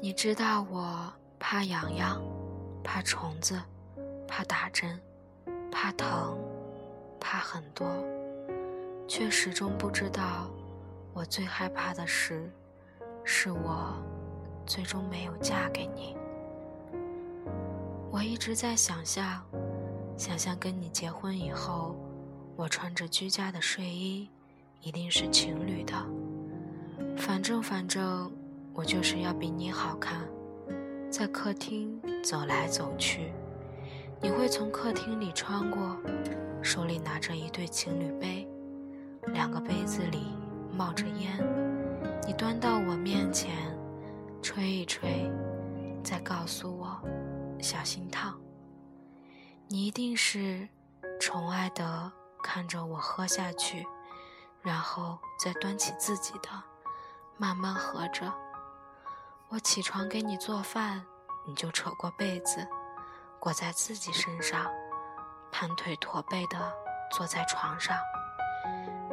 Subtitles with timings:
[0.00, 2.22] 你知道我怕痒痒，
[2.84, 3.60] 怕虫子，
[4.28, 4.96] 怕打针，
[5.72, 6.38] 怕疼，
[7.18, 7.84] 怕很多，
[9.08, 10.48] 却始终不知道，
[11.12, 12.48] 我最害怕的事，
[13.24, 13.92] 是我
[14.64, 16.16] 最终没有嫁给你。
[18.08, 19.42] 我一直在想象，
[20.16, 21.96] 想象跟你结婚以后，
[22.54, 24.30] 我穿着居家的睡衣，
[24.80, 25.92] 一定是情侣的。
[27.16, 28.30] 反正反正。
[28.78, 30.24] 我就是要比你好看，
[31.10, 33.32] 在客厅走来走去，
[34.22, 35.96] 你会从客厅里穿过，
[36.62, 38.48] 手里拿着一对情侣杯，
[39.32, 40.28] 两个杯子里
[40.72, 41.44] 冒着烟，
[42.24, 43.76] 你端到我面前，
[44.40, 45.28] 吹一吹，
[46.04, 47.02] 再告诉我
[47.60, 48.38] 小心烫。
[49.66, 50.68] 你一定是
[51.18, 52.12] 宠爱的
[52.44, 53.84] 看着我喝下去，
[54.62, 56.48] 然后再端起自己的，
[57.38, 58.32] 慢慢喝着。
[59.50, 61.02] 我起床给你做饭，
[61.46, 62.60] 你就扯过被子，
[63.40, 64.70] 裹在自己身上，
[65.50, 66.58] 盘腿驼背的
[67.10, 67.96] 坐在床上。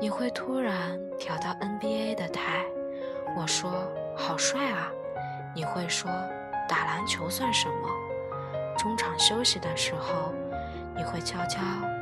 [0.00, 2.64] 你会突然调到 NBA 的台，
[3.36, 4.88] 我说好帅啊。
[5.54, 6.10] 你会说
[6.66, 7.88] 打篮球算什么？
[8.78, 10.32] 中场休息的时候，
[10.96, 11.60] 你会悄悄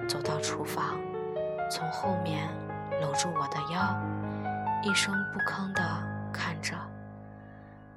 [0.08, 1.00] 走到厨房，
[1.68, 2.48] 从后面
[3.00, 4.00] 搂住我的腰，
[4.84, 5.82] 一声不吭的
[6.32, 6.76] 看着。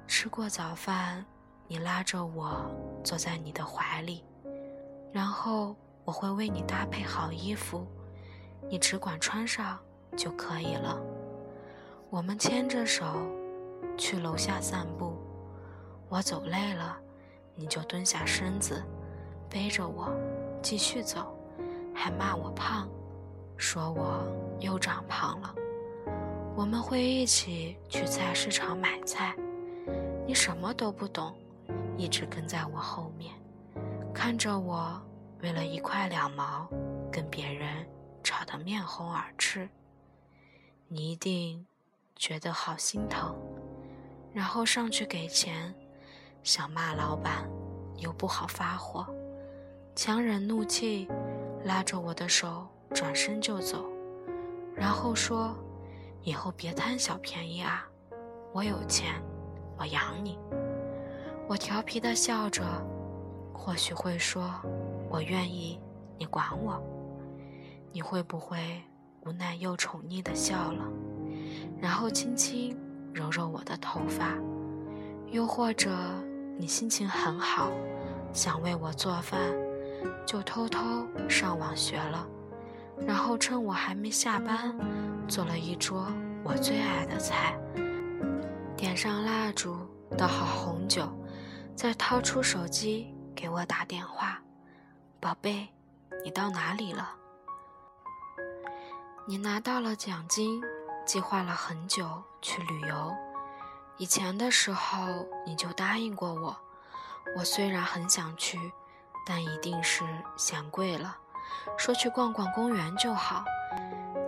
[0.06, 1.24] 吃过早饭，
[1.66, 2.70] 你拉着我
[3.02, 4.24] 坐在你的怀里，
[5.12, 5.74] 然后
[6.04, 7.86] 我会为你搭配好衣服，
[8.68, 9.78] 你只管穿上
[10.16, 11.00] 就可以了。
[12.10, 13.04] 我们牵着手
[13.96, 15.16] 去楼下散步，
[16.08, 16.96] 我走累了，
[17.54, 18.82] 你就蹲下身子
[19.48, 20.12] 背着我
[20.62, 21.36] 继续走，
[21.94, 22.88] 还骂我胖，
[23.56, 24.22] 说我
[24.60, 25.54] 又长胖了。
[26.54, 29.34] 我们会一起去菜市场买菜。
[30.26, 31.34] 你什么都不懂，
[31.98, 33.34] 一直跟在我后面，
[34.14, 35.00] 看着我
[35.42, 36.66] 为了一块两毛
[37.12, 37.86] 跟别人
[38.22, 39.68] 吵得面红耳赤。
[40.88, 41.66] 你一定
[42.16, 43.36] 觉得好心疼，
[44.32, 45.74] 然后上去给钱，
[46.42, 47.46] 想骂老板，
[47.98, 49.06] 又不好发火，
[49.94, 51.06] 强忍怒气，
[51.64, 53.84] 拉着我的手转身就走，
[54.74, 55.54] 然后说
[56.24, 57.86] ：“以后别贪小便宜啊，
[58.54, 59.22] 我有钱。”
[59.78, 60.38] 我养你，
[61.48, 62.62] 我调皮的笑着，
[63.52, 64.50] 或许会说，
[65.08, 65.80] 我愿意
[66.18, 66.82] 你管我。
[67.92, 68.82] 你会不会
[69.24, 70.84] 无奈又宠溺的笑了，
[71.80, 72.76] 然后轻轻
[73.12, 74.34] 揉揉我的头发？
[75.30, 75.90] 又或者
[76.58, 77.70] 你心情很好，
[78.32, 79.38] 想为我做饭，
[80.26, 80.80] 就偷偷
[81.28, 82.26] 上网学了，
[83.06, 84.76] 然后趁我还没下班，
[85.28, 86.06] 做了一桌
[86.42, 87.58] 我最爱的菜。
[88.84, 89.74] 点上蜡烛，
[90.14, 91.08] 倒好红酒，
[91.74, 94.38] 再掏出手机给我打电话
[95.18, 95.66] ：“宝贝，
[96.22, 97.08] 你到哪里了？
[99.26, 100.60] 你拿到了奖金，
[101.06, 103.10] 计划了很久去旅游。
[103.96, 106.54] 以前的时候你就答应过我，
[107.38, 108.70] 我虽然很想去，
[109.26, 110.04] 但一定是
[110.36, 111.16] 嫌贵了，
[111.78, 113.46] 说去逛逛公园就好。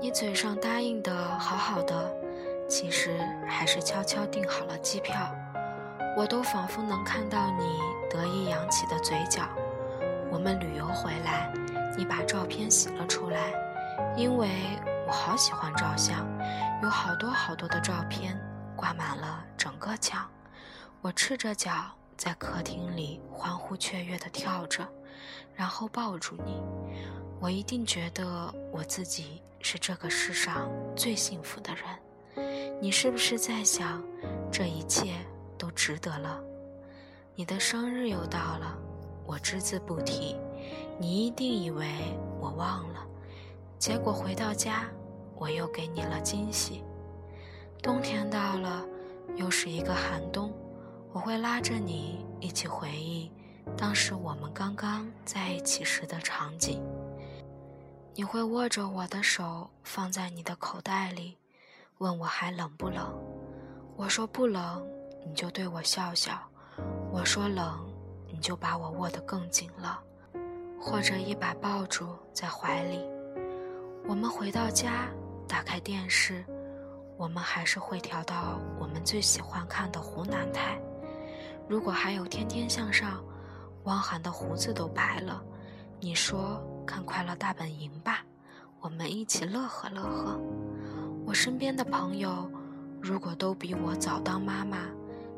[0.01, 2.11] 你嘴上答应的好好的。”
[2.69, 5.33] 其实还是悄悄订好了机票，
[6.17, 7.79] 我都仿佛能看到你
[8.11, 9.43] 得意扬起的嘴角。
[10.31, 11.53] 我们旅游回来，
[11.97, 13.53] 你把照片洗了出来，
[14.17, 14.51] 因为
[15.07, 16.27] 我好喜欢照相，
[16.83, 18.39] 有好多好多的照片
[18.77, 20.29] 挂满了整个墙。
[21.01, 21.73] 我赤着脚
[22.17, 24.87] 在客厅里欢呼雀跃地跳着，
[25.55, 26.61] 然后抱住你，
[27.41, 31.85] 我一定觉得我自己是这个世上最幸福的人。
[32.81, 34.03] 你是不是在想，
[34.51, 35.15] 这一切
[35.57, 36.41] 都值得了？
[37.35, 38.77] 你的生日又到了，
[39.27, 40.37] 我只字不提，
[40.99, 41.87] 你一定以为
[42.41, 43.07] 我忘了。
[43.79, 44.85] 结果回到家，
[45.35, 46.83] 我又给你了惊喜。
[47.83, 48.85] 冬天到了，
[49.37, 50.53] 又是一个寒冬，
[51.13, 53.31] 我会拉着你一起回忆
[53.77, 56.83] 当时我们刚刚在一起时的场景。
[58.15, 61.37] 你会握着我的手，放在你的口袋里。
[61.99, 63.11] 问我还冷不冷？
[63.97, 64.87] 我说不冷，
[65.25, 66.35] 你就对我笑笑；
[67.11, 67.91] 我说冷，
[68.27, 69.99] 你就把我握得更紧了，
[70.79, 73.01] 或者一把抱住在怀里。
[74.07, 75.09] 我们回到家，
[75.49, 76.45] 打开电视，
[77.17, 80.79] 我们还是会调到我们最喜欢看的湖南台。
[81.67, 83.21] 如果还有《天天向上》，
[83.85, 85.43] 汪涵的胡子都白了，
[85.99, 88.23] 你说看《快乐大本营》吧，
[88.81, 90.39] 我们一起乐呵乐呵。
[91.27, 92.49] 我身边的朋友，
[93.03, 94.79] 如果都比我早当妈妈，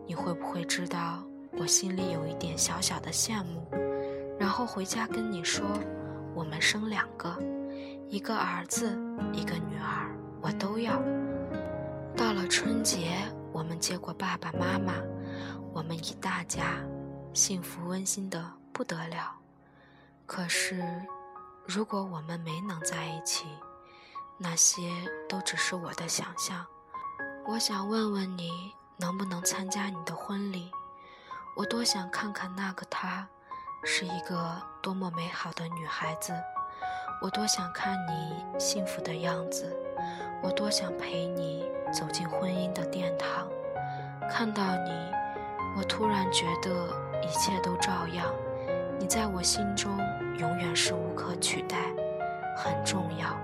[0.07, 3.67] 你会不会知道我心里有一点小小的羡慕？
[4.39, 5.67] 然后回家跟你说，
[6.35, 7.35] 我们生两个，
[8.09, 8.99] 一个儿子，
[9.33, 11.03] 一个女儿，我都要。
[12.15, 13.13] 到了春节，
[13.51, 14.93] 我们接过爸爸妈妈，
[15.73, 16.75] 我们一大家，
[17.33, 18.45] 幸福温馨的
[18.75, 19.35] 不得了。
[20.27, 20.85] 可是，
[21.67, 23.47] 如果我们没能在一起，
[24.41, 24.93] 那些
[25.29, 26.65] 都只是我的想象。
[27.45, 30.71] 我想问问你，能不能参加你的婚礼？
[31.57, 33.27] 我多想看看那个她，
[33.83, 36.33] 是一个多么美好的女孩子。
[37.21, 39.77] 我多想看你幸福的样子。
[40.41, 43.49] 我多想陪你走进婚姻的殿堂。
[44.31, 45.11] 看到你，
[45.77, 46.71] 我突然觉得
[47.25, 48.33] 一切都照样。
[49.01, 49.99] 你在我心中
[50.39, 51.77] 永远是无可取代，
[52.57, 53.37] 很重要。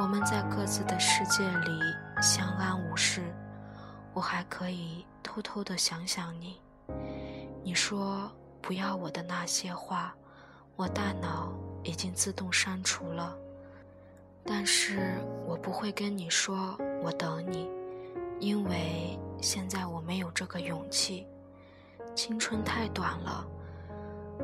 [0.00, 1.80] 我们在各自的世界里。
[2.22, 3.20] 相安无事，
[4.12, 6.60] 我还可以偷偷的想想你。
[7.64, 8.30] 你说
[8.60, 10.14] 不要我的那些话，
[10.76, 11.52] 我大脑
[11.82, 13.36] 已经自动删除了。
[14.44, 15.14] 但是
[15.46, 17.68] 我不会跟你说我等你，
[18.38, 21.26] 因为现在我没有这个勇气。
[22.14, 23.44] 青春太短了，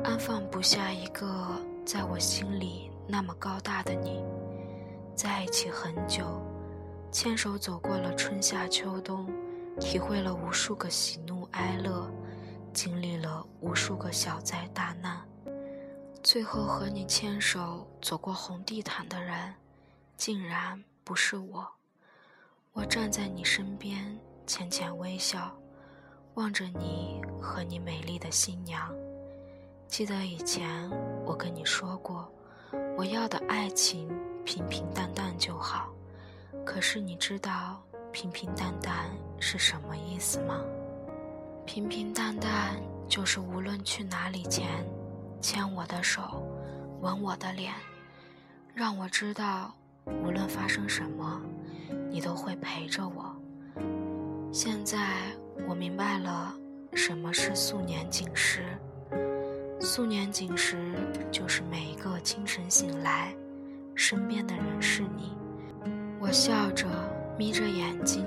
[0.03, 1.49] 安放不下一个
[1.85, 4.21] 在我心里那么高大的你。
[5.15, 6.41] 在一起很久。
[7.11, 9.25] 牵手走过了春夏秋冬，
[9.79, 12.11] 体会了无数个喜怒哀乐，
[12.73, 15.25] 经历了无数个小灾大难，
[16.21, 19.53] 最后和你牵手走过红地毯的人，
[20.17, 21.65] 竟然不是我。
[22.73, 25.57] 我站在你身边，浅浅微笑，
[26.33, 28.93] 望着你和你美丽的新娘。
[29.87, 30.89] 记得以前
[31.23, 32.29] 我跟你说过，
[32.97, 34.09] 我要的爱情
[34.43, 35.91] 平平淡淡就好。
[36.65, 37.81] 可是你知道
[38.11, 39.09] 平平淡淡
[39.39, 40.61] 是什么意思吗？
[41.65, 42.75] 平平淡淡
[43.07, 44.85] 就是无论去哪里前，
[45.41, 46.43] 牵我的手，
[47.01, 47.73] 吻我的脸，
[48.73, 49.73] 让我知道
[50.05, 51.41] 无论发生什么，
[52.09, 53.35] 你都会陪着我。
[54.51, 55.17] 现在
[55.67, 56.55] 我明白了
[56.93, 58.63] 什么是素年锦时。
[59.85, 60.95] 素年锦时
[61.31, 63.35] 就是每一个清晨醒来，
[63.93, 65.37] 身边的人是你。
[66.19, 66.87] 我笑着，
[67.37, 68.25] 眯着眼睛，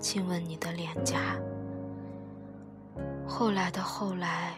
[0.00, 1.38] 亲吻你的脸颊。
[3.24, 4.56] 后来的后来，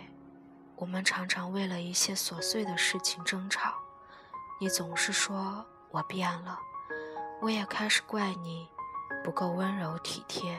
[0.75, 3.75] 我们常常为了一些琐碎的事情争吵。
[4.59, 6.59] 你总是说我变了，
[7.43, 8.67] 我也开始怪你
[9.23, 10.59] 不够温柔体贴。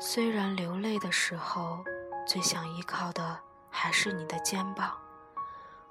[0.00, 1.84] 虽然流泪的时候，
[2.26, 3.38] 最想依靠的
[3.76, 4.92] 还是你的肩膀。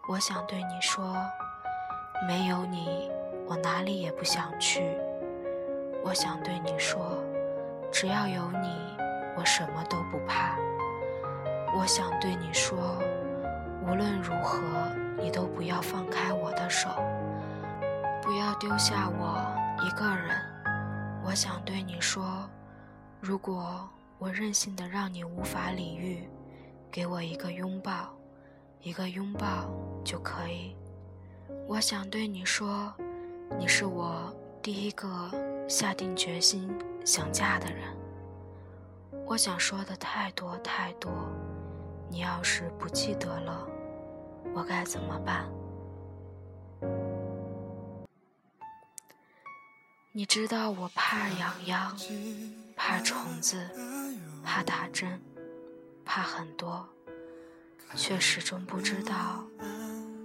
[0.08, 1.18] 我想对你说，
[2.26, 3.12] 没有你。
[3.46, 4.98] 我哪里也不想去。
[6.02, 7.22] 我想对你说，
[7.92, 8.98] 只要有你，
[9.38, 10.56] 我什么都不怕。
[11.78, 12.98] 我想对你说，
[13.86, 14.62] 无论如何，
[15.20, 16.90] 你都不要放开我的手，
[18.22, 19.46] 不要丢下我
[19.86, 20.38] 一个人。
[21.26, 22.50] 我想对你说，
[23.20, 23.88] 如果
[24.18, 26.30] 我任性的让你无法理喻，
[26.94, 28.16] 给我一个拥抱，
[28.80, 29.68] 一个拥抱
[30.06, 30.76] 就可以。
[31.68, 32.94] 我想对你说。
[33.60, 35.30] 你是我第一个
[35.68, 36.76] 下定决心
[37.06, 37.96] 想嫁的人。
[39.26, 41.12] 我想说的太多太多，
[42.10, 43.68] 你要是不记得了，
[44.56, 45.48] 我该怎么办？
[50.12, 51.96] 你知道我怕痒痒，
[52.76, 53.70] 怕虫子，
[54.44, 55.22] 怕打针，
[56.06, 56.88] 怕很多，
[57.96, 59.46] 却始终不知道，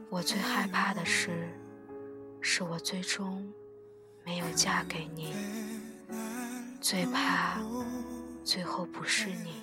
[0.09, 1.49] 我最害怕的事。
[2.41, 3.53] 是我最终
[4.25, 5.35] 没有嫁给你，
[6.81, 7.61] 最怕
[8.45, 9.63] 最后不是你。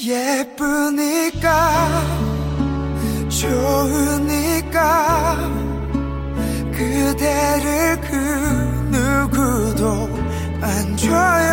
[0.00, 1.48] 예쁘니까
[3.28, 4.70] 좋으니까
[6.70, 8.14] 그대를 그
[8.92, 10.08] 누구도
[10.60, 11.43] 안 줘요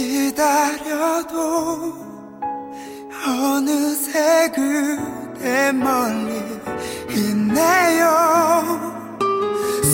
[0.00, 1.92] 기다려도
[3.26, 6.40] 어느새 그대 멀리
[7.10, 8.08] 있네요.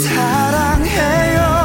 [0.04, 1.55] 사랑해요.